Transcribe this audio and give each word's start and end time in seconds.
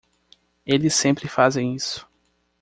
Eles 0.65 0.95
sempre 0.95 1.27
fazem 1.27 1.75
isso. 1.75 2.09